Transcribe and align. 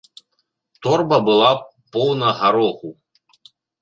Торба 0.87 1.19
была 1.27 1.51
поўна 1.99 2.27
гароху. 2.41 2.89